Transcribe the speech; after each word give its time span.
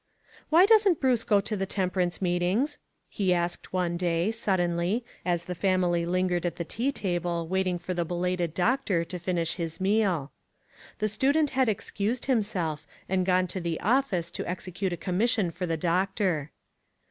"Why 0.49 0.65
doesn't 0.65 0.99
Bruce 0.99 1.23
go 1.23 1.39
to 1.41 1.55
the 1.55 1.67
temper 1.67 1.99
ance 1.99 2.23
meetings?" 2.23 2.79
he 3.07 3.31
asked, 3.35 3.71
one 3.71 3.97
day, 3.97 4.31
sud 4.31 4.59
denly, 4.59 5.03
as 5.23 5.45
the 5.45 5.53
family 5.53 6.07
lingered 6.07 6.43
at 6.43 6.55
the 6.55 6.65
tea 6.65 6.91
table, 6.91 7.47
waiting 7.47 7.77
for 7.77 7.93
the 7.93 8.03
belated 8.03 8.55
doctor, 8.55 9.03
to 9.05 9.19
finish 9.19 9.57
his 9.57 9.79
meal. 9.79 10.31
The 10.97 11.07
student 11.07 11.51
had 11.51 11.69
excused 11.69 12.25
himself, 12.25 12.87
and 13.07 13.27
gone 13.27 13.45
to 13.49 13.61
the 13.61 13.79
office 13.79 14.31
to 14.31 14.49
execute 14.49 14.91
a 14.91 14.97
commission 14.97 15.51
for 15.51 15.67
the 15.67 15.77
doctor. 15.77 16.49